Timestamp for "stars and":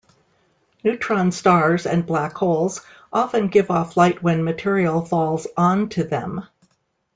1.31-2.03